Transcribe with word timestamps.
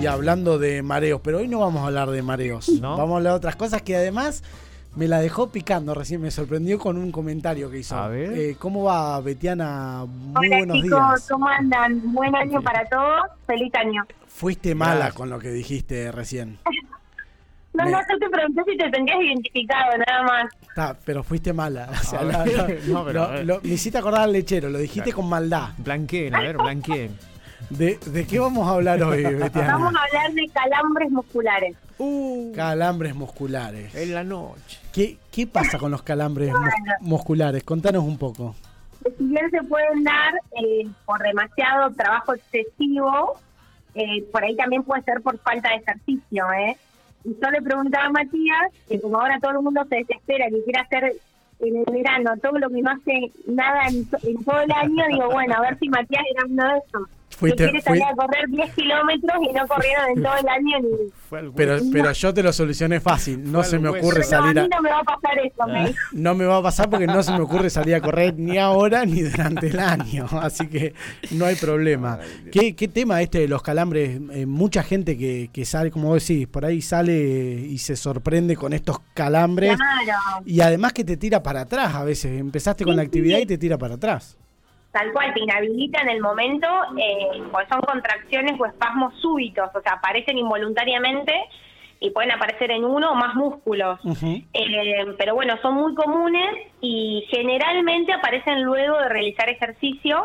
y 0.00 0.06
hablando 0.06 0.58
de 0.58 0.82
mareos, 0.82 1.20
pero 1.22 1.38
hoy 1.38 1.48
no 1.48 1.60
vamos 1.60 1.82
a 1.82 1.86
hablar 1.86 2.10
de 2.10 2.22
mareos. 2.22 2.68
¿No? 2.68 2.96
Vamos 2.96 3.14
a 3.14 3.16
hablar 3.18 3.32
de 3.32 3.36
otras 3.38 3.56
cosas 3.56 3.82
que 3.82 3.96
además 3.96 4.42
me 4.96 5.06
la 5.08 5.20
dejó 5.20 5.50
picando 5.50 5.94
recién, 5.94 6.20
me 6.20 6.30
sorprendió 6.30 6.78
con 6.78 6.96
un 6.96 7.10
comentario 7.12 7.70
que 7.70 7.78
hizo. 7.80 7.96
A 7.96 8.08
ver. 8.08 8.32
Eh, 8.36 8.56
¿Cómo 8.58 8.84
va, 8.84 9.20
Betiana? 9.20 10.04
Muy 10.06 10.46
Hola 10.48 10.56
buenos 10.58 10.76
chicos, 10.82 10.98
días. 11.10 11.28
¿cómo 11.30 11.48
andan? 11.48 12.12
Buen 12.12 12.34
año 12.34 12.60
para 12.62 12.84
todos, 12.88 13.22
feliz 13.46 13.72
año. 13.74 14.04
Fuiste 14.26 14.74
mala 14.74 14.94
Gracias. 14.94 15.14
con 15.14 15.30
lo 15.30 15.38
que 15.38 15.50
dijiste 15.50 16.10
recién. 16.12 16.58
No, 17.74 17.84
Me- 17.84 17.92
no, 17.92 17.98
yo 18.00 18.18
te 18.18 18.28
pregunté 18.30 18.62
si 18.72 18.76
te 18.78 18.90
sentías 18.90 19.20
identificado, 19.20 19.92
nada 19.98 20.22
más. 20.24 20.46
Está, 20.62 20.96
pero 21.04 21.22
fuiste 21.22 21.52
mala. 21.52 21.88
O 21.92 22.04
sea, 22.04 22.20
A 22.20 22.24
la- 22.24 22.42
ver, 22.44 22.56
la- 22.56 22.66
no, 22.92 23.04
pero 23.04 23.12
lo- 23.20 23.22
a 23.24 23.30
ver. 23.30 23.46
lo- 23.46 23.60
me 23.62 23.68
hiciste 23.68 23.98
acordar 23.98 24.22
al 24.22 24.32
lechero, 24.32 24.68
lo 24.68 24.78
dijiste 24.78 25.12
con 25.12 25.28
maldad. 25.28 25.68
Blanqueen, 25.78 26.34
a 26.34 26.40
ver, 26.40 26.56
blanqueen. 26.56 27.16
¿De, 27.70 27.98
de 28.06 28.26
qué 28.26 28.38
vamos 28.38 28.66
a 28.66 28.72
hablar 28.72 29.02
hoy, 29.02 29.22
Betiana? 29.34 29.72
Vamos 29.76 29.94
a 29.94 30.02
hablar 30.04 30.32
de 30.32 30.48
calambres 30.48 31.10
musculares. 31.10 31.76
Uh, 31.98 32.52
Calambres 32.54 33.14
musculares. 33.14 33.94
en 33.94 34.14
la 34.14 34.24
noche. 34.24 34.78
¿Qué, 34.92 35.16
qué 35.32 35.46
pasa 35.46 35.78
con 35.78 35.90
los 35.90 36.02
calambres 36.02 36.50
mus- 36.52 36.72
musculares? 37.00 37.62
Contanos 37.64 38.04
un 38.04 38.16
poco. 38.18 38.54
Que 39.02 39.10
Si 39.12 39.24
bien 39.24 39.50
se 39.50 39.62
pueden 39.64 40.04
dar 40.04 40.34
eh, 40.52 40.88
por 41.04 41.20
demasiado 41.22 41.90
trabajo 41.94 42.34
excesivo, 42.34 43.38
eh, 43.94 44.22
por 44.32 44.44
ahí 44.44 44.56
también 44.56 44.82
puede 44.84 45.02
ser 45.02 45.20
por 45.22 45.38
falta 45.38 45.70
de 45.70 45.76
ejercicio, 45.76 46.44
¿eh? 46.52 46.76
Y 47.24 47.30
yo 47.42 47.50
le 47.50 47.60
preguntaba 47.60 48.06
a 48.06 48.10
Matías, 48.10 48.72
que 48.88 49.00
como 49.00 49.18
ahora 49.20 49.38
todo 49.40 49.52
el 49.52 49.62
mundo 49.62 49.82
se 49.88 49.96
desespera, 49.96 50.46
que 50.48 50.62
quiere 50.62 50.80
hacer 50.80 51.16
en 51.60 51.76
el 51.76 51.84
verano 51.92 52.30
todo 52.40 52.58
lo 52.58 52.68
que 52.70 52.80
no 52.80 52.90
hace 52.92 53.32
nada 53.48 53.88
en, 53.88 54.06
en 54.22 54.44
todo 54.44 54.60
el 54.60 54.70
año, 54.70 55.04
digo, 55.10 55.28
bueno, 55.32 55.54
a 55.56 55.60
ver 55.62 55.76
si 55.80 55.88
Matías 55.88 56.22
era 56.32 56.44
uno 56.46 56.64
de 56.74 56.78
esos. 56.86 57.08
Fuiste- 57.38 57.64
que 57.64 57.70
quiere 57.70 57.80
salir 57.82 58.02
fui- 58.02 58.12
a 58.12 58.16
correr 58.16 58.48
10 58.48 58.74
kilómetros 58.74 59.36
y 59.48 59.52
no 59.52 59.66
corrieron 59.68 60.04
en 60.16 60.22
todo 60.22 60.34
el 60.36 60.48
año 60.48 60.78
ni... 60.80 61.10
Fue 61.28 61.38
al 61.40 61.52
Pero, 61.52 61.78
pero 61.92 62.12
yo 62.12 62.34
te 62.34 62.42
lo 62.42 62.52
solucioné 62.52 63.00
fácil. 63.00 63.42
No 63.50 63.60
Fue 63.62 63.70
se 63.70 63.78
me 63.78 63.88
ocurre 63.90 64.18
No, 64.20 64.24
a 64.24 64.24
salir 64.24 64.58
a... 64.58 64.62
mí 64.62 64.68
no 64.74 64.82
me 64.82 64.90
va 64.90 64.98
a 65.00 65.04
pasar 65.04 65.38
eso, 65.44 65.66
me 65.66 65.86
dijo. 65.88 65.98
No 66.12 66.34
me 66.34 66.44
va 66.46 66.56
a 66.56 66.62
pasar 66.62 66.88
porque 66.90 67.06
no 67.06 67.22
se 67.22 67.32
me 67.32 67.40
ocurre 67.40 67.70
salir 67.70 67.94
a 67.94 68.00
correr 68.00 68.34
ni 68.38 68.58
ahora 68.58 69.04
ni 69.04 69.22
durante 69.22 69.68
el 69.68 69.78
año. 69.78 70.26
Así 70.40 70.66
que 70.68 70.94
no 71.32 71.44
hay 71.46 71.54
problema. 71.56 72.18
Ay. 72.20 72.50
¿Qué, 72.50 72.74
qué 72.74 72.88
tema 72.88 73.20
este 73.22 73.40
de 73.40 73.48
los 73.48 73.62
calambres? 73.62 74.20
Eh, 74.32 74.46
mucha 74.46 74.82
gente 74.82 75.16
que, 75.18 75.50
que 75.52 75.64
sale, 75.64 75.90
como 75.90 76.08
vos 76.08 76.26
decís, 76.26 76.46
por 76.48 76.64
ahí 76.64 76.80
sale 76.82 77.12
y 77.14 77.78
se 77.78 77.94
sorprende 77.96 78.56
con 78.56 78.72
estos 78.72 78.98
calambres. 79.14 79.76
Claro. 79.76 80.42
Y 80.46 80.60
además 80.60 80.92
que 80.92 81.04
te 81.04 81.16
tira 81.16 81.42
para 81.42 81.60
atrás 81.62 81.94
a 81.94 82.04
veces. 82.04 82.38
Empezaste 82.40 82.84
con 82.84 82.94
Sí, 82.94 82.96
la 82.96 83.02
actividad 83.02 83.36
sí. 83.36 83.42
y 83.42 83.46
te 83.46 83.58
tira 83.58 83.76
para 83.78 83.94
atrás. 83.94 84.36
Tal 84.98 85.12
cual, 85.12 85.32
te 85.32 85.40
inhabilita 85.40 86.00
en 86.00 86.08
el 86.08 86.20
momento, 86.20 86.66
eh, 86.98 87.40
porque 87.52 87.68
son 87.68 87.80
contracciones 87.82 88.58
o 88.58 88.66
espasmos 88.66 89.14
súbitos, 89.20 89.70
o 89.72 89.80
sea, 89.80 89.92
aparecen 89.92 90.38
involuntariamente 90.38 91.32
y 92.00 92.10
pueden 92.10 92.32
aparecer 92.32 92.72
en 92.72 92.84
uno 92.84 93.12
o 93.12 93.14
más 93.14 93.36
músculos. 93.36 94.00
Eh, 94.52 95.06
pero 95.16 95.36
bueno, 95.36 95.56
son 95.62 95.74
muy 95.74 95.94
comunes 95.94 96.48
y 96.80 97.24
generalmente 97.30 98.12
aparecen 98.12 98.64
luego 98.64 98.98
de 98.98 99.08
realizar 99.08 99.48
ejercicio 99.48 100.24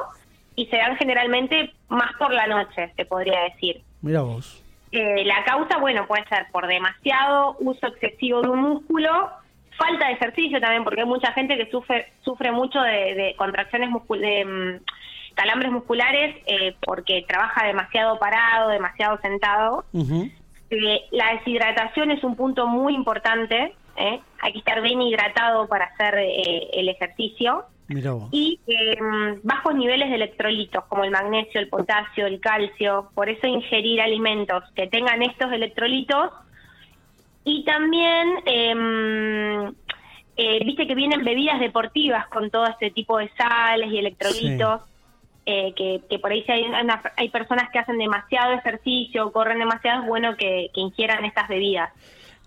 y 0.55 0.65
se 0.65 0.77
dan 0.77 0.97
generalmente 0.97 1.71
más 1.89 2.11
por 2.17 2.33
la 2.33 2.47
noche, 2.47 2.91
se 2.95 3.05
podría 3.05 3.41
decir. 3.43 3.83
Mira 4.01 4.21
vos. 4.21 4.63
Eh, 4.91 5.23
la 5.23 5.43
causa, 5.43 5.77
bueno, 5.77 6.07
puede 6.07 6.25
ser 6.29 6.47
por 6.51 6.65
demasiado 6.65 7.57
uso 7.59 7.85
excesivo 7.85 8.41
de 8.41 8.49
un 8.49 8.59
músculo, 8.59 9.29
falta 9.77 10.07
de 10.07 10.13
ejercicio 10.13 10.59
también, 10.59 10.83
porque 10.83 11.01
hay 11.01 11.07
mucha 11.07 11.31
gente 11.33 11.57
que 11.57 11.69
sufre 11.69 12.07
sufre 12.23 12.51
mucho 12.51 12.81
de, 12.81 13.15
de 13.15 13.35
contracciones 13.37 13.89
muscul 13.89 14.19
de 14.19 14.45
mm, 14.45 15.33
calambres 15.35 15.71
musculares 15.71 16.35
eh, 16.45 16.75
porque 16.81 17.25
trabaja 17.27 17.65
demasiado 17.65 18.19
parado, 18.19 18.69
demasiado 18.69 19.19
sentado. 19.21 19.85
Eh, 20.69 21.01
la 21.11 21.33
deshidratación 21.33 22.11
es 22.11 22.23
un 22.23 22.35
punto 22.35 22.67
muy 22.67 22.93
importante. 22.93 23.75
¿eh? 23.97 24.19
Hay 24.41 24.53
que 24.53 24.59
estar 24.59 24.81
bien 24.81 25.01
hidratado 25.01 25.67
para 25.67 25.85
hacer 25.85 26.15
eh, 26.17 26.69
el 26.73 26.89
ejercicio 26.89 27.65
y 28.31 28.59
eh, 28.65 28.97
bajos 29.43 29.75
niveles 29.75 30.09
de 30.09 30.15
electrolitos 30.15 30.85
como 30.85 31.03
el 31.03 31.11
magnesio, 31.11 31.59
el 31.59 31.67
potasio, 31.67 32.25
el 32.25 32.39
calcio. 32.39 33.09
Por 33.13 33.29
eso 33.29 33.47
ingerir 33.47 34.01
alimentos 34.01 34.63
que 34.75 34.87
tengan 34.87 35.21
estos 35.21 35.51
electrolitos 35.51 36.31
y 37.45 37.63
también, 37.65 38.27
eh, 38.45 39.71
eh, 40.37 40.59
viste 40.65 40.87
que 40.87 40.95
vienen 40.95 41.23
bebidas 41.23 41.59
deportivas 41.59 42.27
con 42.27 42.49
todo 42.49 42.65
este 42.67 42.91
tipo 42.91 43.17
de 43.17 43.29
sales 43.37 43.91
y 43.91 43.97
electrolitos. 43.97 44.81
eh, 45.45 45.73
que, 45.75 45.99
que 46.09 46.19
por 46.19 46.31
ahí 46.31 46.41
si 46.43 46.53
hay, 46.53 46.63
una- 46.63 47.01
hay 47.17 47.27
personas 47.27 47.69
que 47.69 47.77
hacen 47.77 47.97
demasiado 47.97 48.53
ejercicio 48.53 49.27
o 49.27 49.31
corren 49.33 49.59
demasiado, 49.59 50.01
es 50.03 50.07
bueno 50.07 50.37
que, 50.37 50.69
que 50.73 50.79
ingieran 50.79 51.25
estas 51.25 51.49
bebidas 51.49 51.89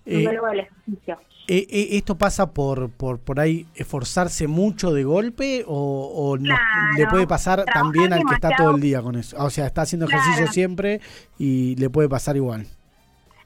Eh, 0.03 0.23
luego 0.23 0.47
del 0.47 0.61
ejercicio. 0.61 1.19
Eh, 1.47 1.67
eh, 1.69 1.87
¿Esto 1.91 2.17
pasa 2.17 2.51
por, 2.55 2.89
por 2.89 3.19
por 3.19 3.39
ahí 3.39 3.67
esforzarse 3.75 4.47
mucho 4.47 4.91
de 4.93 5.03
golpe 5.03 5.63
o, 5.67 6.11
o 6.15 6.37
le 6.37 7.05
puede 7.07 7.27
pasar 7.27 7.65
también 7.65 8.13
al 8.13 8.23
que 8.25 8.33
está 8.33 8.49
todo 8.55 8.71
el 8.75 8.81
día 8.81 9.03
con 9.03 9.15
eso? 9.15 9.37
O 9.45 9.51
sea, 9.51 9.67
está 9.67 9.83
haciendo 9.83 10.07
ejercicio 10.07 10.37
Claro. 10.37 10.51
siempre 10.53 10.99
y 11.37 11.75
le 11.75 11.91
puede 11.91 12.09
pasar 12.09 12.35
igual. 12.35 12.65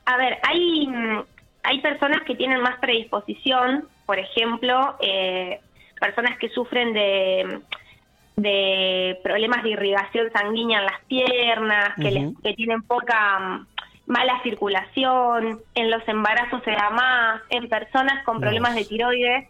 A 0.06 0.16
ver, 0.16 0.38
hay, 0.44 0.88
mm, 0.88 1.24
hay 1.64 1.80
personas 1.82 2.22
que 2.24 2.36
tienen 2.36 2.62
más 2.62 2.78
predisposición, 2.80 3.88
por 4.06 4.20
ejemplo, 4.20 4.96
eh, 5.02 5.60
personas 6.00 6.38
que 6.40 6.50
sufren 6.50 6.94
de, 6.94 7.60
de 8.36 9.20
problemas 9.24 9.64
de 9.64 9.70
irrigación 9.72 10.32
sanguínea 10.34 10.80
en 10.80 10.86
las 10.86 11.02
piernas, 11.06 11.96
que, 11.96 12.12
les- 12.12 12.38
que 12.42 12.54
tienen 12.54 12.82
poca 12.84 13.40
mm, 13.40 13.68
mala 14.08 14.42
circulación, 14.44 15.60
en 15.76 15.92
los 15.92 16.06
embarazos 16.08 16.62
se 16.64 16.72
da 16.72 16.90
más, 16.90 17.42
en 17.50 17.70
personas 17.70 18.24
con 18.26 18.40
problemas 18.42 18.76
de 18.76 18.86
tiroides, 18.86 19.48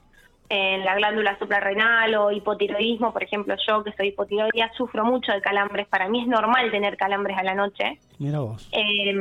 en 0.49 0.83
la 0.83 0.95
glándula 0.95 1.39
suprarrenal 1.39 2.13
o 2.15 2.29
hipotiroidismo, 2.31 3.13
por 3.13 3.23
ejemplo, 3.23 3.55
yo 3.65 3.83
que 3.85 3.93
soy 3.93 4.09
hipotiroidea, 4.09 4.69
sufro 4.75 5.05
mucho 5.05 5.31
de 5.31 5.39
calambres. 5.41 5.87
Para 5.87 6.09
mí 6.09 6.21
es 6.23 6.27
normal 6.27 6.69
tener 6.71 6.97
calambres 6.97 7.37
a 7.37 7.43
la 7.43 7.55
noche. 7.55 7.97
Mira 8.19 8.39
vos. 8.39 8.67
Eh, 8.73 9.13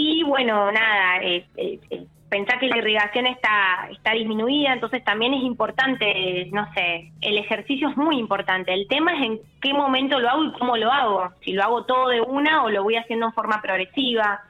y 0.00 0.22
bueno, 0.24 0.70
nada, 0.72 1.18
eh, 1.22 1.44
eh, 1.56 1.78
eh, 1.90 2.04
pensar 2.28 2.58
que 2.60 2.68
la 2.68 2.78
irrigación 2.78 3.26
está, 3.26 3.88
está 3.90 4.12
disminuida, 4.12 4.72
entonces 4.72 5.02
también 5.04 5.34
es 5.34 5.42
importante, 5.42 6.48
no 6.52 6.72
sé, 6.74 7.10
el 7.20 7.36
ejercicio 7.38 7.88
es 7.88 7.96
muy 7.96 8.18
importante. 8.18 8.72
El 8.72 8.86
tema 8.88 9.12
es 9.16 9.22
en 9.22 9.40
qué 9.60 9.72
momento 9.74 10.18
lo 10.20 10.28
hago 10.30 10.44
y 10.44 10.52
cómo 10.52 10.76
lo 10.76 10.92
hago. 10.92 11.30
Si 11.44 11.52
lo 11.52 11.62
hago 11.64 11.84
todo 11.84 12.08
de 12.08 12.20
una 12.20 12.62
o 12.64 12.70
lo 12.70 12.82
voy 12.84 12.96
haciendo 12.96 13.26
en 13.26 13.32
forma 13.32 13.60
progresiva. 13.60 14.42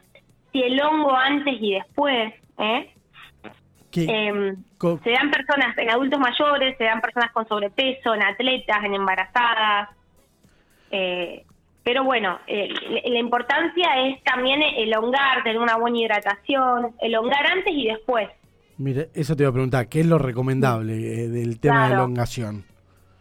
Si 0.53 0.63
el 0.63 0.81
hongo 0.83 1.15
antes 1.17 1.55
y 1.61 1.73
después, 1.75 2.35
¿eh? 2.59 2.91
¿Qué- 3.91 4.55
co- 4.79 5.01
se 5.03 5.11
dan 5.11 5.31
personas 5.31 5.77
en 5.79 5.91
adultos 5.91 6.21
mayores, 6.21 6.77
se 6.77 6.85
dan 6.85 7.01
personas 7.01 7.33
con 7.33 7.49
sobrepeso, 7.49 8.15
en 8.15 8.23
atletas, 8.23 8.85
en 8.85 8.95
embarazadas. 8.95 9.89
Eh, 10.91 11.45
pero 11.91 12.05
bueno, 12.05 12.39
eh, 12.47 12.69
la- 13.05 13.19
importancia 13.19 13.89
es 14.07 14.23
también 14.23 14.63
elongar, 14.63 15.43
tener 15.43 15.59
una 15.59 15.77
buena 15.77 15.99
hidratación, 15.99 16.95
elongar 17.01 17.45
antes 17.49 17.75
y 17.75 17.89
después. 17.89 18.29
mira, 18.79 19.07
eso 19.13 19.35
te 19.35 19.43
iba 19.43 19.51
a 19.51 19.53
preguntar, 19.53 19.89
¿qué 19.89 19.99
es 20.01 20.07
lo 20.07 20.17
recomendable 20.17 20.93
eh, 20.95 21.29
del 21.29 21.59
tema 21.59 21.83
de 21.83 21.89
Claro. 21.89 22.05
elongación? 22.05 22.65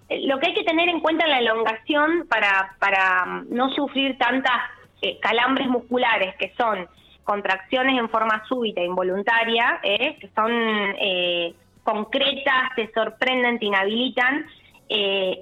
Eh, 0.08 0.22
Lo 0.28 0.38
que 0.40 0.50
hay 0.50 0.54
que 0.54 0.64
tener 0.64 0.88
en 0.88 1.00
cuenta 1.00 1.26
en 1.26 1.32
la 1.32 1.40
elongación 1.40 2.28
para, 2.30 2.76
para 2.80 3.26
mm, 3.26 3.48
no 3.50 3.70
sufrir 3.72 4.20
tantas 4.20 4.54
eh, 5.02 5.18
calambres 5.20 5.68
musculares, 5.68 6.36
que 6.38 6.54
son 6.56 6.88
contracciones 7.24 7.98
en 7.98 8.08
forma 8.10 8.44
súbita, 8.48 8.82
e 8.82 8.86
involuntaria, 8.86 9.80
eh, 9.82 10.16
que 10.22 10.30
son 10.36 10.52
eh, 10.52 11.56
concretas, 11.84 12.70
te 12.76 12.92
sorprenden, 12.94 13.58
te 13.58 13.66
inhabilitan. 13.66 14.46
eh, 14.90 15.40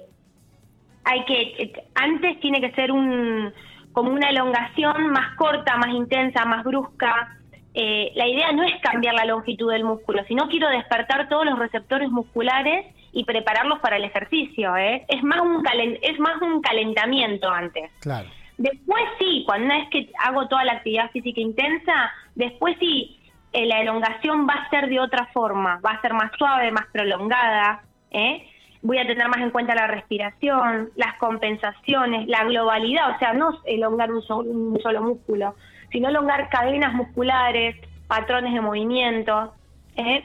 hay 1.10 1.24
que, 1.24 1.72
antes 1.94 2.38
tiene 2.40 2.60
que 2.60 2.70
ser 2.72 2.92
un 2.92 3.52
como 3.92 4.10
una 4.12 4.28
elongación 4.30 5.08
más 5.10 5.34
corta, 5.36 5.76
más 5.76 5.88
intensa, 5.94 6.44
más 6.44 6.62
brusca. 6.62 7.36
Eh, 7.74 8.12
la 8.14 8.26
idea 8.28 8.52
no 8.52 8.62
es 8.62 8.74
cambiar 8.82 9.14
la 9.14 9.24
longitud 9.24 9.70
del 9.72 9.84
músculo, 9.84 10.22
sino 10.28 10.48
quiero 10.48 10.68
despertar 10.68 11.28
todos 11.28 11.44
los 11.44 11.58
receptores 11.58 12.08
musculares 12.10 12.86
y 13.12 13.24
prepararlos 13.24 13.78
para 13.80 13.96
el 13.96 14.04
ejercicio. 14.04 14.76
¿eh? 14.76 15.04
Es 15.08 15.22
más 15.22 15.40
un 15.40 15.62
calen- 15.64 15.98
es 16.02 16.18
más 16.18 16.40
un 16.42 16.60
calentamiento 16.60 17.48
antes. 17.50 17.90
Claro. 18.00 18.28
Después 18.56 19.02
sí, 19.18 19.42
cuando 19.46 19.66
una 19.66 19.78
vez 19.78 19.88
que 19.90 20.10
hago 20.24 20.46
toda 20.48 20.64
la 20.64 20.72
actividad 20.74 21.10
física 21.10 21.40
intensa, 21.40 22.10
después 22.34 22.76
sí, 22.78 23.20
eh, 23.52 23.66
la 23.66 23.80
elongación 23.80 24.46
va 24.48 24.54
a 24.54 24.70
ser 24.70 24.88
de 24.88 25.00
otra 25.00 25.26
forma, 25.32 25.80
va 25.84 25.92
a 25.92 26.00
ser 26.02 26.12
más 26.12 26.30
suave, 26.36 26.70
más 26.70 26.86
prolongada. 26.92 27.82
¿eh? 28.10 28.46
Voy 28.82 28.98
a 28.98 29.06
tener 29.06 29.28
más 29.28 29.40
en 29.40 29.50
cuenta 29.50 29.74
la 29.74 29.88
respiración, 29.88 30.90
las 30.94 31.16
compensaciones, 31.18 32.28
la 32.28 32.44
globalidad, 32.44 33.10
o 33.14 33.18
sea, 33.18 33.32
no 33.32 33.58
elongar 33.64 34.12
un 34.12 34.22
solo, 34.22 34.50
un 34.50 34.80
solo 34.80 35.02
músculo, 35.02 35.56
sino 35.90 36.08
elongar 36.08 36.48
cadenas 36.48 36.94
musculares, 36.94 37.76
patrones 38.06 38.54
de 38.54 38.60
movimiento. 38.60 39.52
¿eh? 39.96 40.24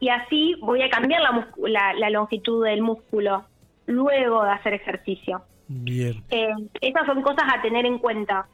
Y 0.00 0.08
así 0.08 0.56
voy 0.60 0.82
a 0.82 0.90
cambiar 0.90 1.22
la, 1.22 1.48
la, 1.68 1.94
la 1.94 2.10
longitud 2.10 2.64
del 2.64 2.82
músculo 2.82 3.44
luego 3.86 4.44
de 4.44 4.50
hacer 4.50 4.74
ejercicio. 4.74 5.42
Bien. 5.68 6.22
Eh, 6.30 6.48
esas 6.80 7.06
son 7.06 7.22
cosas 7.22 7.44
a 7.54 7.62
tener 7.62 7.86
en 7.86 7.98
cuenta. 7.98 8.46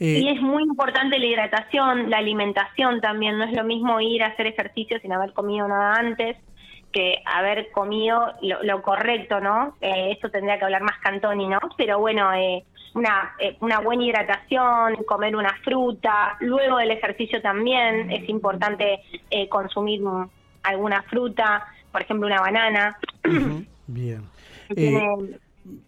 Eh, 0.00 0.20
y 0.20 0.28
es 0.28 0.40
muy 0.40 0.62
importante 0.62 1.18
la 1.18 1.26
hidratación, 1.26 2.08
la 2.08 2.18
alimentación 2.18 3.00
también. 3.00 3.36
No 3.36 3.44
es 3.44 3.52
lo 3.52 3.64
mismo 3.64 4.00
ir 4.00 4.22
a 4.22 4.28
hacer 4.28 4.46
ejercicio 4.46 4.98
sin 5.00 5.12
haber 5.12 5.32
comido 5.34 5.68
nada 5.68 5.94
antes 5.94 6.36
que 6.92 7.22
haber 7.24 7.70
comido 7.70 8.32
lo, 8.42 8.62
lo 8.62 8.82
correcto, 8.82 9.40
¿no? 9.40 9.76
Eh, 9.80 10.12
esto 10.12 10.30
tendría 10.30 10.58
que 10.58 10.64
hablar 10.64 10.82
más 10.82 10.98
Cantoni, 10.98 11.46
¿no? 11.48 11.58
Pero 11.76 11.98
bueno, 11.98 12.32
eh, 12.32 12.64
una, 12.94 13.32
eh, 13.38 13.56
una 13.60 13.80
buena 13.80 14.04
hidratación, 14.04 14.96
comer 15.06 15.36
una 15.36 15.54
fruta, 15.62 16.36
luego 16.40 16.78
del 16.78 16.90
ejercicio 16.90 17.42
también 17.42 18.10
es 18.10 18.28
importante 18.28 19.00
eh, 19.30 19.48
consumir 19.48 20.00
alguna 20.62 21.02
fruta, 21.02 21.66
por 21.92 22.02
ejemplo 22.02 22.26
una 22.26 22.40
banana. 22.40 22.96
Bien. 23.86 24.22
Eh, 24.70 24.74
tiene- 24.74 25.38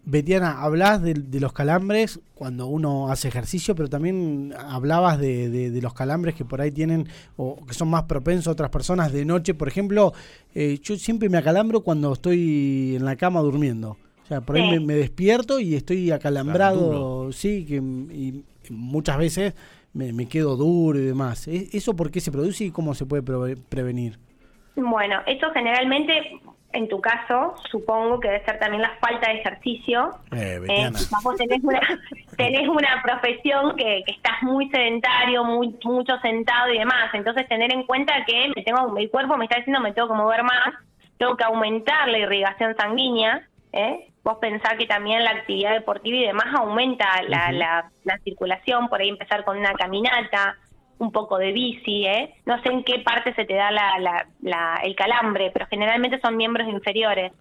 Betiana, 0.05 0.61
hablás 0.61 1.01
de, 1.01 1.13
de 1.13 1.39
los 1.39 1.53
calambres 1.53 2.19
cuando 2.35 2.67
uno 2.67 3.09
hace 3.11 3.27
ejercicio, 3.27 3.75
pero 3.75 3.89
también 3.89 4.53
hablabas 4.57 5.19
de, 5.19 5.49
de- 5.49 5.71
de 5.71 5.81
los 5.81 5.93
calambres 5.93 6.35
que 6.35 6.43
por 6.45 6.61
ahí 6.61 6.71
tienen 6.71 7.07
o 7.37 7.65
que 7.65 7.73
son 7.73 7.89
más 7.89 8.03
propensos 8.03 8.47
a 8.47 8.51
otras 8.51 8.69
personas 8.69 9.11
de 9.13 9.25
noche. 9.25 9.53
Por 9.53 9.67
ejemplo, 9.67 10.13
eh, 10.55 10.79
yo 10.81 10.95
siempre 10.97 11.29
me 11.29 11.37
acalambro 11.37 11.81
cuando 11.81 12.13
estoy 12.13 12.95
en 12.97 13.05
la 13.05 13.15
cama 13.15 13.41
durmiendo. 13.41 13.97
O 14.23 14.27
sea, 14.27 14.41
por 14.41 14.55
ahí 14.55 14.63
Sí. 14.63 14.69
me, 14.69 14.79
me 14.79 14.93
despierto 14.95 15.59
y 15.59 15.75
estoy 15.75 16.09
acalambrado, 16.11 17.31
sí, 17.31 17.65
que, 17.65 17.75
y 17.75 18.43
muchas 18.69 19.17
veces 19.17 19.53
me, 19.93 20.13
me 20.13 20.25
quedo 20.27 20.55
duro 20.55 20.97
y 20.99 21.03
demás. 21.03 21.47
¿E- 21.47 21.69
¿Eso 21.73 21.95
por 21.95 22.11
qué 22.11 22.21
se 22.21 22.31
produce 22.31 22.65
y 22.65 22.71
cómo 22.71 22.93
se 22.95 23.05
puede 23.05 23.23
prevenir? 23.57 24.17
Bueno, 24.75 25.15
esto 25.27 25.47
generalmente, 25.53 26.13
en 26.73 26.87
tu 26.87 26.99
caso, 27.01 27.55
supongo 27.69 28.19
que 28.19 28.29
debe 28.29 28.45
ser 28.45 28.59
también 28.59 28.81
la 28.81 28.91
falta 28.99 29.29
de 29.29 29.39
ejercicio. 29.39 30.11
Eh, 30.31 30.59
Eh, 30.67 30.89
vos 31.23 31.35
tenés 31.35 31.63
una, 31.63 31.81
tenés 32.37 32.67
una 32.67 33.01
profesión 33.03 33.75
que, 33.75 34.03
que 34.05 34.11
estás 34.13 34.41
muy 34.41 34.69
sedentario, 34.69 35.43
muy 35.43 35.75
mucho 35.83 36.17
sentado 36.19 36.71
y 36.73 36.79
demás. 36.79 37.13
Entonces, 37.13 37.47
tener 37.47 37.73
en 37.73 37.83
cuenta 37.83 38.13
que 38.25 38.51
me 38.55 38.63
tengo, 38.63 38.89
mi 38.89 39.07
cuerpo 39.07 39.37
me 39.37 39.45
está 39.45 39.57
diciendo 39.57 39.81
me 39.81 39.93
tengo 39.93 40.07
que 40.07 40.15
mover 40.15 40.43
más, 40.43 40.73
tengo 41.17 41.35
que 41.37 41.43
aumentar 41.43 42.07
la 42.07 42.19
irrigación 42.19 42.75
sanguínea. 42.75 43.47
¿eh? 43.73 44.07
Vos 44.23 44.37
pensás 44.39 44.75
que 44.77 44.85
también 44.85 45.23
la 45.23 45.31
actividad 45.31 45.73
deportiva 45.73 46.17
y 46.17 46.25
demás 46.25 46.47
aumenta 46.55 47.05
la, 47.27 47.51
la, 47.51 47.91
la 48.03 48.17
circulación, 48.19 48.87
por 48.87 49.01
ahí 49.01 49.09
empezar 49.09 49.43
con 49.43 49.57
una 49.57 49.73
caminata, 49.73 50.57
un 51.01 51.11
poco 51.11 51.37
de 51.39 51.51
bici, 51.51 52.05
¿eh? 52.05 52.35
No 52.45 52.61
sé 52.61 52.69
en 52.69 52.83
qué 52.83 52.99
parte 52.99 53.33
se 53.33 53.45
te 53.45 53.55
da 53.55 53.71
la, 53.71 53.97
la, 53.99 54.27
la- 54.41 54.79
el 54.83 54.95
calambre, 54.95 55.49
pero 55.51 55.65
generalmente 55.67 56.19
son 56.21 56.37
miembros 56.37 56.67
inferiores. 56.69 57.31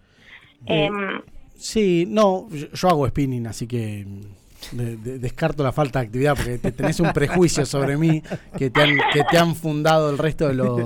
Eh, 0.67 0.87
Em, 0.87 1.21
Sí, 1.57 2.07
no, 2.09 2.49
yo, 2.51 2.89
hago 2.89 3.07
spinning, 3.07 3.47
así 3.47 3.67
que 3.67 4.07
mm, 4.07 4.77
de- 4.79 4.97
de- 4.97 5.19
descarto 5.19 5.63
la 5.63 5.73
falta 5.73 5.99
de 6.01 6.07
actividad 6.07 6.35
porque 6.35 6.57
te- 6.57 6.73
tenés 6.73 7.01
un 7.01 7.13
prejuicio 7.13 7.67
sobre 7.67 7.99
mí 7.99 8.23
que 8.57 8.71
te 8.71 8.81
han, 8.83 8.97
que 9.13 9.23
te 9.31 9.37
han 9.37 9.55
fundado 9.55 10.09
el 10.09 10.17
resto 10.17 10.49
de 10.49 10.55
los 10.55 10.79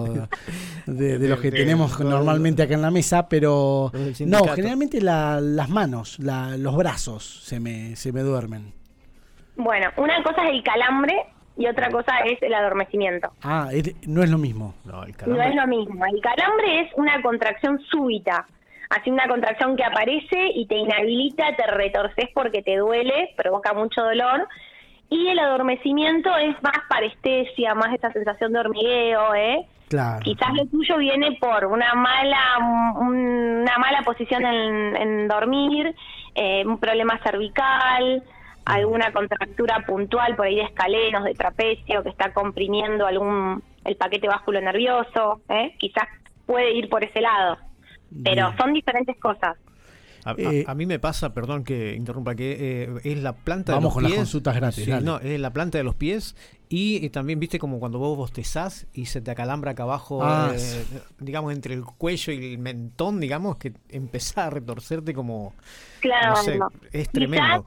de, 0.86 1.18
de 1.18 1.28
los 1.28 1.38
que 1.40 1.52
De- 1.52 1.58
tenemos 1.58 1.96
de- 1.96 2.04
normalmente 2.04 2.62
acá 2.64 2.74
en 2.74 2.82
la 2.82 2.90
mesa, 2.90 3.28
pero 3.28 3.92
no, 4.26 4.44
generalmente 4.48 5.00
la- 5.00 5.40
las 5.40 5.68
manos, 5.68 6.18
la- 6.18 6.56
los 6.56 6.74
brazos 6.76 7.22
se 7.44 7.60
me, 7.60 7.94
se 7.94 8.10
me 8.12 8.22
duermen. 8.22 8.72
Bueno, 9.56 9.86
una 9.96 10.20
cosa 10.24 10.42
es 10.48 10.54
el 10.54 10.62
calambre 10.64 11.14
y 11.56 11.66
otra 11.66 11.90
cosa 11.90 12.18
es 12.24 12.40
el 12.42 12.52
adormecimiento. 12.54 13.30
Ah, 13.42 13.68
es- 13.72 13.94
no 14.08 14.22
es 14.22 14.30
lo 14.30 14.38
mismo. 14.38 14.74
No, 14.84 15.04
el 15.04 15.12
No 15.12 15.16
calambre. 15.16 15.48
es 15.48 15.54
lo 15.54 15.66
mismo. 15.66 16.04
El 16.06 16.20
calambre 16.20 16.80
es 16.80 16.90
una 16.96 17.20
contracción 17.22 17.80
súbita. 17.90 18.46
Así 18.90 19.10
una 19.10 19.26
contracción 19.26 19.76
que 19.76 19.84
aparece 19.84 20.50
y 20.54 20.66
te 20.66 20.76
inhabilita, 20.76 21.56
te 21.56 21.66
retorces 21.66 22.28
porque 22.34 22.62
te 22.62 22.76
duele, 22.76 23.30
provoca 23.36 23.72
mucho 23.72 24.02
dolor. 24.02 24.46
Y 25.10 25.28
el 25.28 25.38
adormecimiento 25.38 26.34
es 26.36 26.54
más 26.62 26.78
parestesia, 26.88 27.74
más 27.74 27.92
esa 27.94 28.10
sensación 28.12 28.52
de 28.52 28.58
hormigueo, 28.60 29.34
¿eh? 29.34 29.66
Claro. 29.88 30.20
Quizás 30.24 30.52
lo 30.54 30.66
tuyo 30.66 30.96
viene 30.96 31.36
por 31.40 31.66
una 31.66 31.94
mala 31.94 32.40
una 32.98 33.78
mala 33.78 34.02
posición 34.04 34.44
en, 34.44 34.96
en 34.96 35.28
dormir, 35.28 35.94
eh, 36.34 36.64
un 36.66 36.78
problema 36.78 37.18
cervical, 37.22 38.22
alguna 38.64 39.12
contractura 39.12 39.84
puntual 39.86 40.36
por 40.36 40.46
ahí 40.46 40.56
de 40.56 40.62
escalenos, 40.62 41.24
de 41.24 41.34
trapecio 41.34 42.02
que 42.02 42.08
está 42.08 42.32
comprimiendo 42.32 43.06
algún 43.06 43.62
el 43.84 43.96
paquete 43.96 44.26
básculo 44.26 44.60
nervioso, 44.60 45.42
¿eh? 45.48 45.74
quizás 45.78 46.04
puede 46.46 46.72
ir 46.72 46.88
por 46.88 47.04
ese 47.04 47.20
lado, 47.20 47.58
pero 48.24 48.46
Bien. 48.48 48.56
son 48.58 48.72
diferentes 48.72 49.16
cosas. 49.18 49.56
A, 50.24 50.30
a- 50.30 50.34
Eh, 50.38 50.64
a 50.66 50.74
mí 50.74 50.86
me 50.86 50.98
pasa, 50.98 51.34
perdón 51.34 51.64
que 51.64 51.94
interrumpa, 51.94 52.34
que 52.34 52.84
eh, 52.84 52.88
es 53.04 53.18
la 53.22 53.34
planta 53.34 53.74
Vamos 53.74 53.90
de 53.90 53.94
con 53.94 54.02
los 54.04 54.10
las 54.12 54.12
pies. 54.12 54.18
consultas 54.20 54.56
gratis, 54.56 54.84
Sí, 54.86 54.90
no, 55.02 55.18
es 55.18 55.38
la 55.38 55.52
planta 55.52 55.76
de 55.76 55.84
los 55.84 55.94
pies 55.96 56.34
y, 56.70 57.04
eh, 57.04 57.10
también, 57.10 57.38
viste, 57.38 57.58
como 57.58 57.78
cuando 57.78 57.98
vos 57.98 58.16
bostezás 58.16 58.86
y 58.94 59.04
se 59.04 59.20
te 59.20 59.30
acalambra 59.30 59.72
acá 59.72 59.82
abajo, 59.82 60.20
Ah, 60.24 60.52
eh, 60.54 60.58
sí. 60.58 60.98
digamos, 61.18 61.52
entre 61.52 61.74
el 61.74 61.84
cuello 61.84 62.32
y 62.32 62.52
el 62.54 62.58
mentón, 62.58 63.20
digamos, 63.20 63.56
que 63.58 63.74
empezás 63.90 64.38
a 64.46 64.50
retorcerte 64.50 65.12
como, 65.12 65.52
Claro, 66.00 66.30
no 66.30 66.36
sé, 66.36 66.56
no. 66.58 66.68
es 66.90 67.08
Quizás- 67.08 67.12
tremendo. 67.12 67.66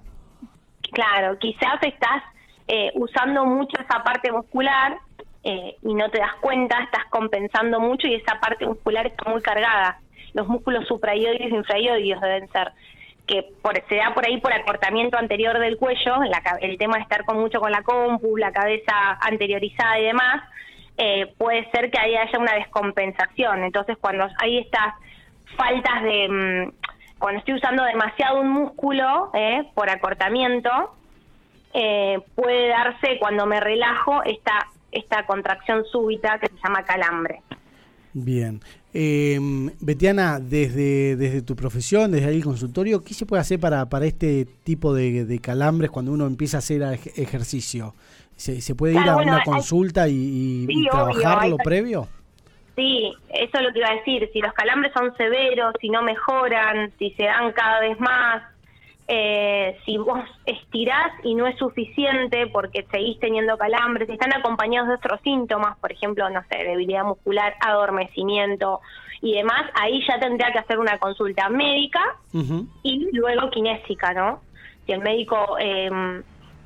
Claro, 0.91 1.37
quizás 1.37 1.81
estás 1.81 2.23
eh, 2.67 2.91
usando 2.95 3.45
mucho 3.45 3.81
esa 3.81 4.03
parte 4.03 4.31
muscular 4.31 4.97
eh, 5.43 5.75
y 5.81 5.93
no 5.93 6.09
te 6.09 6.19
das 6.19 6.35
cuenta, 6.41 6.81
estás 6.83 7.05
compensando 7.09 7.79
mucho 7.79 8.07
y 8.07 8.15
esa 8.15 8.39
parte 8.39 8.65
muscular 8.65 9.07
está 9.07 9.29
muy 9.29 9.41
cargada. 9.41 9.99
Los 10.33 10.47
músculos 10.47 10.85
supraioides 10.87 11.51
e 11.51 11.55
infraioides 11.55 12.19
deben 12.19 12.49
ser, 12.49 12.71
que 13.25 13.43
por, 13.61 13.73
se 13.87 13.95
da 13.95 14.13
por 14.13 14.25
ahí 14.25 14.39
por 14.39 14.53
acortamiento 14.53 15.17
anterior 15.17 15.59
del 15.59 15.77
cuello, 15.77 16.15
el 16.61 16.77
tema 16.77 16.97
de 16.97 17.03
estar 17.03 17.25
con 17.25 17.39
mucho 17.39 17.59
con 17.59 17.71
la 17.71 17.81
compu, 17.83 18.37
la 18.37 18.51
cabeza 18.51 19.17
anteriorizada 19.21 19.99
y 19.99 20.03
demás, 20.03 20.43
eh, 20.97 21.33
puede 21.37 21.69
ser 21.71 21.91
que 21.91 21.99
ahí 21.99 22.15
haya 22.15 22.39
una 22.39 22.55
descompensación. 22.55 23.63
Entonces, 23.63 23.97
cuando 23.99 24.27
hay 24.39 24.59
estas 24.59 24.95
faltas 25.55 26.03
de... 26.03 26.71
cuando 27.19 27.39
estoy 27.39 27.55
usando 27.55 27.83
demasiado 27.83 28.41
un 28.41 28.49
músculo 28.49 29.31
eh, 29.33 29.63
por 29.73 29.89
acortamiento, 29.89 30.69
eh, 31.73 32.19
puede 32.35 32.69
darse 32.69 33.17
cuando 33.19 33.45
me 33.45 33.59
relajo 33.59 34.23
esta, 34.23 34.67
esta 34.91 35.25
contracción 35.25 35.83
súbita 35.91 36.39
que 36.39 36.47
se 36.47 36.55
llama 36.63 36.83
calambre. 36.83 37.41
Bien. 38.13 38.61
Eh, 38.93 39.37
Betiana, 39.79 40.39
desde, 40.39 41.15
desde 41.17 41.43
tu 41.43 41.55
profesión, 41.55 42.11
desde 42.11 42.29
ahí 42.29 42.37
el 42.37 42.43
consultorio, 42.43 43.03
¿qué 43.03 43.13
se 43.13 43.25
puede 43.27 43.41
hacer 43.41 43.59
para, 43.59 43.87
para 43.89 44.05
este 44.05 44.45
tipo 44.63 44.93
de, 44.93 45.25
de 45.25 45.39
calambres 45.39 45.91
cuando 45.91 46.11
uno 46.11 46.25
empieza 46.25 46.57
a 46.57 46.59
hacer 46.59 46.81
ej- 46.81 47.11
ejercicio? 47.15 47.93
¿Se, 48.35 48.61
se 48.61 48.73
puede 48.75 48.93
ir 48.93 48.99
a 49.09 49.15
bueno, 49.15 49.31
una 49.33 49.37
hay- 49.39 49.43
consulta 49.45 50.07
y, 50.07 50.13
y- 50.13 50.65
Sí, 50.67 50.73
y 50.73 50.77
obvio, 50.79 50.91
trabajarlo 50.91 51.57
hay- 51.59 51.63
previo? 51.63 52.07
Sí, 52.77 53.11
eso 53.29 53.57
es 53.57 53.63
lo 53.63 53.73
que 53.73 53.79
iba 53.79 53.89
a 53.89 53.95
decir. 53.95 54.29
Si 54.31 54.39
los 54.39 54.53
calambres 54.53 54.93
son 54.93 55.11
severos, 55.17 55.73
si 55.81 55.89
no 55.89 56.03
mejoran, 56.03 56.93
si 56.99 57.09
se 57.11 57.23
dan 57.23 57.51
cada 57.51 57.79
vez 57.79 57.99
más, 57.99 58.43
eh, 59.07 59.79
si 59.83 59.97
vos 59.97 60.23
estirás 60.45 61.11
y 61.23 61.33
no 61.33 61.47
es 61.47 61.57
suficiente 61.57 62.45
porque 62.47 62.85
seguís 62.91 63.19
teniendo 63.19 63.57
calambres, 63.57 64.05
si 64.07 64.13
están 64.13 64.31
acompañados 64.31 64.89
de 64.89 64.95
otros 64.95 65.19
síntomas, 65.23 65.75
por 65.79 65.91
ejemplo, 65.91 66.29
no 66.29 66.43
sé, 66.51 66.57
debilidad 66.57 67.03
muscular, 67.03 67.55
adormecimiento 67.61 68.79
y 69.21 69.33
demás, 69.33 69.63
ahí 69.73 70.05
ya 70.07 70.19
tendría 70.19 70.51
que 70.51 70.59
hacer 70.59 70.77
una 70.77 70.99
consulta 70.99 71.49
médica 71.49 72.17
y 72.83 73.09
luego 73.11 73.49
kinésica, 73.49 74.13
¿no? 74.13 74.41
Si 74.85 74.91
el 74.91 74.99
médico 74.99 75.57
eh, 75.59 75.89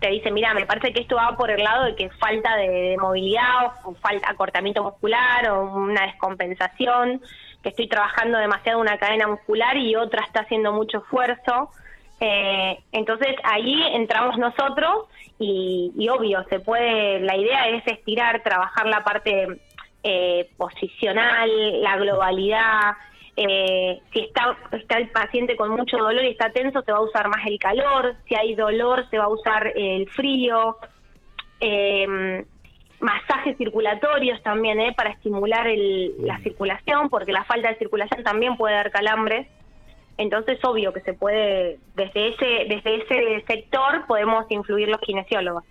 te 0.01 0.09
dice, 0.09 0.31
mira, 0.31 0.55
me 0.55 0.65
parece 0.65 0.91
que 0.91 1.01
esto 1.01 1.15
va 1.15 1.37
por 1.37 1.51
el 1.51 1.63
lado 1.63 1.85
de 1.85 1.95
que 1.95 2.09
falta 2.09 2.55
de, 2.57 2.97
movilidad 2.99 3.67
o, 3.83 3.93
falta 3.93 4.31
acortamiento 4.31 4.83
muscular 4.83 5.47
o 5.51 5.75
una 5.75 6.07
descompensación, 6.07 7.21
que 7.61 7.69
estoy 7.69 7.87
trabajando 7.87 8.39
demasiado 8.39 8.79
una 8.79 8.97
cadena 8.97 9.27
muscular 9.27 9.77
y 9.77 9.95
otra 9.95 10.23
está 10.25 10.41
haciendo 10.41 10.73
mucho 10.73 10.97
esfuerzo. 10.97 11.69
Eh, 12.19 12.79
entonces 12.91 13.35
ahí 13.43 13.79
entramos 13.93 14.39
nosotros 14.39 15.05
y, 15.37 15.91
y 15.95 16.09
obvio, 16.09 16.43
se 16.49 16.59
puede, 16.59 17.19
la 17.19 17.37
idea 17.37 17.69
es 17.69 17.85
estirar, 17.85 18.41
trabajar 18.41 18.87
la 18.87 19.03
parte 19.03 19.59
eh, 20.03 20.49
posicional, 20.57 21.81
la 21.83 21.95
globalidad, 21.97 22.93
eh, 23.37 23.99
si 24.13 24.19
está, 24.19 24.57
está 24.71 24.97
el 24.97 25.09
paciente 25.09 25.55
con 25.55 25.69
mucho 25.71 25.97
dolor 25.97 26.23
y 26.23 26.29
está 26.29 26.51
tenso, 26.51 26.81
se 26.81 26.91
va 26.91 26.97
a 26.99 27.01
usar 27.01 27.27
más 27.29 27.45
el 27.47 27.57
calor. 27.59 28.15
Si 28.27 28.35
hay 28.35 28.55
dolor, 28.55 29.09
se 29.09 29.17
va 29.17 29.25
a 29.25 29.29
usar 29.29 29.71
el 29.75 30.09
frío. 30.09 30.77
Eh, 31.59 32.45
masajes 32.99 33.57
circulatorios 33.57 34.41
también, 34.43 34.79
¿eh? 34.79 34.93
para 34.95 35.09
estimular 35.11 35.67
el- 35.67 36.13
la 36.19 36.37
circulación, 36.39 37.09
porque 37.09 37.31
la 37.31 37.43
falta 37.45 37.69
de 37.69 37.75
circulación 37.77 38.23
también 38.23 38.57
puede 38.57 38.75
dar 38.75 38.91
calambres. 38.91 39.47
Entonces, 40.17 40.59
obvio 40.63 40.93
que 40.93 41.01
se 41.01 41.13
puede, 41.13 41.79
desde 41.95 42.29
ese, 42.29 42.45
desde 42.69 42.95
ese 42.97 43.43
sector 43.47 44.05
podemos 44.07 44.45
influir 44.51 44.87
los 44.89 44.99
kinesiólogos. 45.01 45.63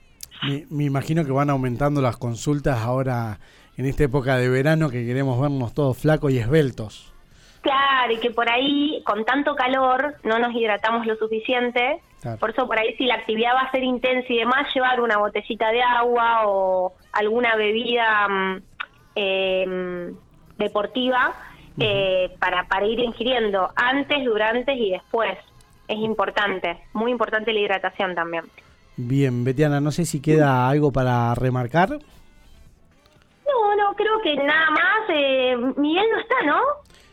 Me, 0.42 0.64
me 0.70 0.84
imagino 0.84 1.24
que 1.24 1.30
van 1.30 1.50
aumentando 1.50 2.00
las 2.00 2.16
consultas 2.16 2.78
ahora 2.80 3.38
en 3.76 3.86
esta 3.86 4.04
época 4.04 4.36
de 4.36 4.48
verano 4.48 4.90
que 4.90 5.04
queremos 5.06 5.40
vernos 5.40 5.72
todos 5.74 5.98
flacos 5.98 6.32
y 6.32 6.38
esbeltos. 6.38 7.14
Claro, 7.60 8.12
y 8.12 8.18
que 8.18 8.30
por 8.30 8.48
ahí, 8.48 9.02
con 9.04 9.24
tanto 9.24 9.54
calor, 9.54 10.16
no 10.24 10.38
nos 10.38 10.54
hidratamos 10.54 11.06
lo 11.06 11.16
suficiente 11.16 12.00
Claro. 12.20 12.38
Por 12.38 12.50
eso 12.50 12.66
por 12.66 12.78
ahí 12.78 12.94
si 12.96 13.06
la 13.06 13.14
actividad 13.14 13.54
va 13.54 13.62
a 13.62 13.70
ser 13.70 13.82
intensa 13.82 14.30
y 14.30 14.38
demás, 14.38 14.66
llevar 14.74 15.00
una 15.00 15.16
botellita 15.16 15.70
de 15.70 15.82
agua 15.82 16.42
o 16.46 16.92
alguna 17.12 17.56
bebida 17.56 18.28
mm, 18.28 18.62
mm, 19.16 20.18
deportiva 20.58 21.34
eh, 21.78 22.30
para, 22.38 22.68
para 22.68 22.86
ir 22.86 23.00
ingiriendo 23.00 23.70
antes, 23.74 24.22
durante 24.24 24.74
y 24.74 24.90
después. 24.90 25.38
Es 25.88 25.98
importante, 25.98 26.78
muy 26.92 27.10
importante 27.10 27.52
la 27.52 27.60
hidratación 27.60 28.14
también. 28.14 28.44
Bien, 28.96 29.42
Betiana, 29.42 29.80
no 29.80 29.90
sé 29.90 30.04
si 30.04 30.20
queda 30.20 30.68
algo 30.68 30.92
para 30.92 31.34
remarcar. 31.34 31.88
No, 31.88 33.76
no, 33.76 33.94
creo 33.94 34.20
que 34.22 34.36
nada 34.36 34.70
más. 34.70 35.08
Eh, 35.08 35.56
Miguel 35.76 36.06
no 36.12 36.20
está, 36.20 36.42
¿no? 36.44 36.60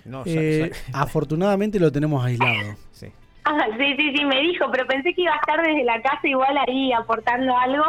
No, 0.07 0.23
Eh, 0.25 0.71
afortunadamente 0.93 1.79
lo 1.79 1.91
tenemos 1.91 2.23
aislado. 2.25 2.75
sí. 2.91 3.07
Ah, 3.45 3.65
sí, 3.77 3.95
sí, 3.97 4.11
sí, 4.15 4.25
me 4.25 4.41
dijo, 4.41 4.65
pero 4.71 4.85
pensé 4.87 5.13
que 5.13 5.21
iba 5.21 5.31
a 5.33 5.37
estar 5.37 5.61
desde 5.65 5.83
la 5.85 6.01
casa 6.01 6.19
igual 6.27 6.57
ahí 6.67 6.91
aportando 6.91 7.57
algo. 7.57 7.83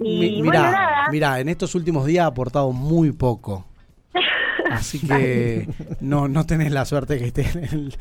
Y 0.00 0.18
Mi- 0.20 0.42
bueno, 0.42 0.50
mirá, 0.60 0.70
nada. 0.70 1.08
mirá, 1.10 1.40
en 1.40 1.48
estos 1.48 1.74
últimos 1.74 2.06
días 2.06 2.24
ha 2.24 2.28
aportado 2.28 2.70
muy 2.70 3.10
poco. 3.12 3.66
Así 4.70 5.00
que 5.04 5.68
no, 6.00 6.28
no 6.28 6.44
tenés 6.46 6.70
la 6.70 6.84
suerte 6.84 7.18
que 7.18 7.26
esté 7.26 7.42
en 7.58 7.64
el- 7.64 7.96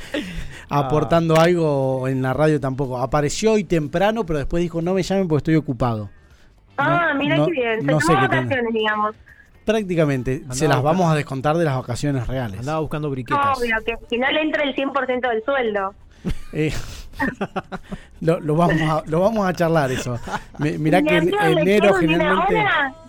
aportando 0.70 1.36
algo 1.40 2.08
en 2.08 2.22
la 2.22 2.34
radio 2.34 2.60
tampoco. 2.60 2.98
Apareció 3.00 3.54
hoy 3.54 3.64
temprano, 3.64 4.26
pero 4.26 4.40
después 4.40 4.62
dijo, 4.62 4.82
no 4.82 4.94
me 4.94 5.04
llamen 5.04 5.28
porque 5.28 5.40
estoy 5.40 5.56
ocupado. 5.56 6.10
ah, 6.78 7.12
no- 7.14 7.20
mira 7.20 7.38
no- 7.38 7.46
qué 7.48 7.52
bien. 7.54 7.80
Se 7.82 7.86
no 7.88 8.00
sé 8.02 8.14
tomó 8.14 8.28
qué 8.50 8.62
digamos. 8.72 9.16
Prácticamente, 9.66 10.44
se 10.52 10.68
las 10.68 10.82
vamos 10.82 11.12
a 11.12 11.16
descontar 11.16 11.58
de 11.58 11.66
las 11.66 11.76
vacaciones 11.76 12.28
reales. 12.28 12.60
Andaba 12.60 12.80
buscando 12.80 13.10
briquetas. 13.10 13.58
Obvio, 13.60 13.76
que, 13.86 13.96
que 14.10 14.18
no 14.18 14.32
le 14.32 14.42
entre 14.42 14.64
el 14.64 14.76
100% 14.76 15.30
del 15.30 15.44
sueldo. 15.44 15.94
Eh, 16.54 16.74
lo, 18.22 18.40
lo 18.40 18.56
vamos 18.56 18.82
a, 18.82 19.04
lo 19.06 19.20
vamos 19.20 19.48
a 19.48 19.54
charlar 19.54 19.92
eso. 19.92 20.18
Mi- 20.58 20.78
mirá 20.78 21.00
¿Y 21.00 21.04
que 21.06 21.18
en 21.18 21.34
enero 21.60 21.94
generalmente... 21.96 22.66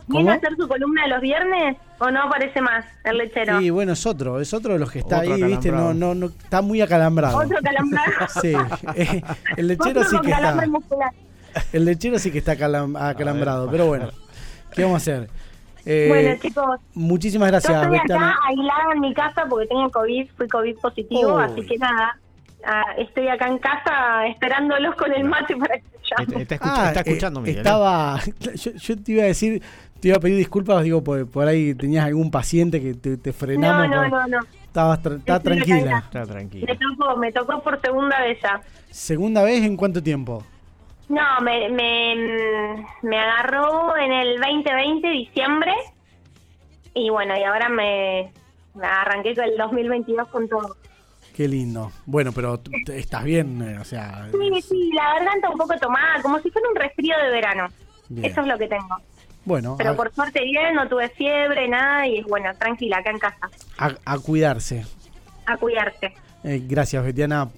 ¿Viene 0.09 0.31
a 0.31 0.35
hacer 0.35 0.51
su 0.57 0.69
columna 0.69 1.07
los 1.09 1.21
viernes 1.21 1.77
o 1.99 2.11
no 2.11 2.23
aparece 2.25 2.61
más 2.61 2.85
el 3.05 3.19
lechero? 3.19 3.59
Sí, 3.59 3.71
bueno, 3.71 3.93
es 3.95 4.07
otro, 4.07 4.41
es 4.41 4.53
otro 4.55 4.75
de 4.75 4.79
los 4.79 4.91
que 4.93 5.01
está 5.01 5.19
Otro 5.21 5.35
ahí, 5.35 5.43
¿viste? 5.43 5.71
No, 5.73 5.79
acalambrado. 5.79 6.15
no, 6.15 6.15
no, 6.15 6.27
está 6.27 6.63
muy 6.63 6.81
acalambrado. 6.81 7.39
Otro 7.39 7.59
calambrado. 7.63 8.13
Sí, 8.41 8.53
eh, 8.95 9.23
el 9.57 9.67
lechero 9.69 10.05
sí 10.05 10.17
que 10.23 10.31
está. 10.31 10.67
muscular. 10.69 11.11
El 11.73 11.85
lechero 11.87 12.19
sí 12.21 12.31
que 12.31 12.39
está 12.39 12.53
acalam- 12.53 12.97
acalambrado, 13.01 13.69
pero 13.71 13.87
bueno, 13.87 14.11
¿qué 14.75 14.83
vamos 14.85 14.97
a 14.97 14.99
hacer? 14.99 15.31
Eh, 15.87 16.07
bueno, 16.09 16.37
chicos, 16.43 16.81
muchísimas 16.95 17.47
yo 17.49 17.53
gracias, 17.53 17.83
estoy 17.83 17.99
Betiana. 18.01 18.31
acá 18.31 18.39
aislada 18.49 18.93
en 18.95 19.01
mi 19.01 19.15
casa 19.15 19.45
porque 19.49 19.67
tengo 19.69 19.89
COVID, 19.91 20.29
fui 20.37 20.49
COVID 20.49 20.77
positivo, 20.79 21.39
así 21.39 21.65
que 21.65 21.79
nada, 21.79 22.19
ah, 22.65 22.83
estoy 22.99 23.29
acá 23.29 23.47
en 23.47 23.59
casa 23.59 24.27
esperándolos 24.27 24.97
con 24.97 25.13
el 25.13 25.25
mate 25.25 25.57
para 25.57 25.79
que 25.79 25.85
Está, 26.19 26.23
está 26.41 26.55
escucha- 26.55 26.89
está 26.89 27.01
eh, 27.01 27.03
escuchando. 27.07 27.45
¿eh? 27.47 27.51
Estaba, 27.51 28.21
yo, 28.55 28.71
yo 28.73 29.03
te 29.03 29.13
iba 29.13 29.23
a 29.23 29.27
decir, 29.27 29.63
te 30.01 30.09
iba 30.09 30.17
a 30.17 30.21
pedir 30.21 30.37
disculpas, 30.37 30.83
digo, 30.85 31.03
por, 31.05 31.29
por 31.31 31.47
ahí 31.49 31.75
tenías 31.75 32.05
algún 32.05 32.31
paciente 32.31 32.81
que 32.81 32.95
te, 32.95 33.17
te 33.17 33.31
No, 33.31 33.35
frenamos. 33.37 33.89
no, 33.89 33.97
por- 33.97 34.11
no, 34.11 34.27
no. 34.41 34.47
Estabas 34.65 35.03
tra- 35.03 35.19
Estoy 35.19 35.41
tranquila. 35.41 35.99
Está 36.05 36.27
tranquilo. 36.27 36.67
Me 36.69 36.77
tocó, 36.77 37.17
me 37.17 37.33
tocó 37.33 37.63
por 37.63 37.81
segunda 37.81 38.21
vez 38.21 38.39
ya. 38.43 38.61
¿Segunda 38.91 39.43
vez 39.43 39.65
en 39.65 39.77
cuánto 39.77 40.03
tiempo? 40.03 40.45
No, 41.09 41.41
me, 41.41 41.69
me, 41.69 42.85
me 43.03 43.19
agarró 43.19 43.97
en 43.97 44.13
el 44.13 44.41
2020, 44.41 45.09
diciembre. 45.09 45.73
Y 46.95 47.11
bueno, 47.11 47.37
y 47.39 47.45
ahora 47.45 47.69
me, 47.69 48.33
me 48.75 48.87
arranqué 48.87 49.35
con 49.35 49.45
el 49.45 49.57
2022 49.57 50.29
con 50.29 50.49
todo. 50.49 50.77
Qué 51.37 51.47
lindo. 51.47 51.93
Bueno, 52.07 52.33
pero 52.33 52.59
estás 52.89 53.23
bien, 53.25 53.61
eh, 53.63 53.79
o 53.79 53.85
sea. 53.85 54.29
Sí, 54.33 54.63
sí, 54.63 54.91
la 54.95 55.15
garganta 55.15 55.51
un 55.51 55.59
poco 55.59 55.77
tomada, 55.79 56.23
como 56.23 56.41
si 56.41 56.51
fuera 56.51 56.69
un 56.71 56.75
resfrío 56.77 57.15
de 57.19 57.29
verano. 57.31 57.69
Bien. 58.09 58.31
Eso 58.31 58.41
es 58.41 58.47
lo 58.47 58.57
que 58.59 58.67
tengo. 58.69 58.97
Bueno, 59.45 59.77
Pero 59.79 59.91
a, 59.91 59.95
por 59.97 60.13
suerte 60.13 60.43
bien, 60.43 60.75
no 60.75 60.89
tuve 60.89 61.09
fiebre, 61.11 61.69
nada, 61.69 62.07
y 62.07 62.23
bueno, 62.23 62.51
tranquila, 62.59 62.99
acá 62.99 63.11
en 63.11 63.19
casa, 63.19 63.49
a- 63.79 63.95
a 64.05 64.19
cuidarse. 64.19 64.85
a 65.47 65.57
cuidarte. 65.57 66.15
Eh, 66.43 66.63
gracias, 66.67 67.05
Betiana. 67.05 67.49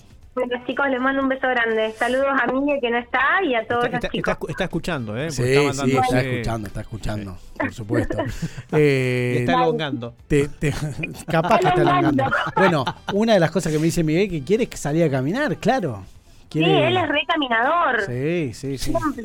Bueno, 0.46 0.64
chicos, 0.66 0.88
les 0.90 1.00
mando 1.00 1.22
un 1.22 1.28
beso 1.28 1.48
grande. 1.48 1.92
Saludos 1.98 2.26
a 2.40 2.46
Miguel 2.52 2.78
que 2.80 2.90
no 2.90 2.98
está 2.98 3.20
y 3.44 3.54
a 3.54 3.66
todos 3.66 3.84
Está, 3.84 3.96
los 3.96 4.04
está- 4.04 4.08
chicos. 4.16 4.32
está- 4.34 4.50
está 4.52 4.64
escuchando, 4.64 5.16
¿eh? 5.16 5.28
Porque 5.28 5.32
Sí, 5.32 5.42
está 5.66 5.84
sí, 5.84 5.90
está 5.96 6.20
sí. 6.20 6.26
escuchando, 6.26 6.66
está 6.68 6.80
escuchando, 6.80 7.38
por 7.58 7.72
supuesto. 7.74 8.18
Eh, 8.72 9.36
está 9.40 9.52
elongando. 9.54 10.14
te- 10.26 10.48
te- 10.48 10.72
capaz 11.26 11.58
que 11.60 11.68
está 11.68 11.80
Elongando. 11.82 12.24
Bueno, 12.56 12.84
una 13.14 13.34
de 13.34 13.40
las 13.40 13.50
cosas 13.50 13.72
que 13.72 13.78
me 13.78 13.84
dice 13.86 14.04
Miguel 14.04 14.28
que 14.30 14.42
quiere 14.42 14.64
es 14.64 14.68
que 14.70 14.76
salir 14.76 15.04
a 15.04 15.10
caminar, 15.10 15.56
claro. 15.56 16.04
Sí, 16.50 16.60
Quiere- 16.60 16.88
él 16.88 16.96
es 16.96 17.08
recaminador. 17.08 18.02
Sí, 18.06 18.52
sí, 18.54 18.78
sí. 18.78 18.90
Siempre. 18.92 19.24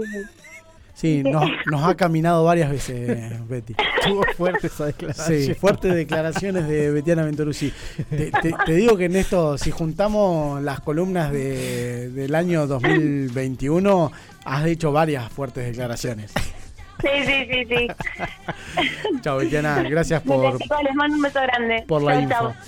Sí, 0.94 1.24
nos, 1.24 1.50
nos 1.66 1.84
ha 1.84 1.96
caminado 1.96 2.44
varias 2.44 2.70
veces, 2.70 3.48
Betty. 3.50 3.74
Estuvo 4.00 4.24
fuerte 4.38 4.68
esa 4.68 4.86
declaración. 4.86 5.40
Sí, 5.40 5.54
fuertes 5.56 5.96
declaraciones 5.96 6.68
de 6.68 6.92
Betiana 6.92 7.24
Venturuzzi. 7.24 7.74
Te, 8.10 8.30
te- 8.32 8.54
te 8.66 8.74
digo 8.76 8.96
que 8.96 9.06
en 9.06 9.16
esto, 9.16 9.58
si 9.58 9.72
juntamos 9.72 10.62
las 10.62 10.80
columnas 10.82 11.32
de, 11.32 12.10
del 12.12 12.36
año 12.36 12.68
2021, 12.68 14.12
has 14.46 14.66
hecho 14.68 14.92
varias 14.92 15.30
fuertes 15.32 15.66
declaraciones. 15.66 16.32
Sí, 17.02 17.10
sí, 17.26 17.48
sí, 17.52 17.66
sí. 17.68 17.88
Chao, 19.22 19.38
Betiana, 19.38 19.82
gracias 19.84 20.22
por, 20.22 20.58
chicos, 20.58 20.78
les 20.84 20.96
mando 20.96 21.16
un 21.18 21.22
beso 21.24 21.40
grande. 21.42 21.84
por 21.88 22.02
la 22.04 22.14
Chau, 22.14 22.22
info. 22.22 22.34
chau. 22.36 22.54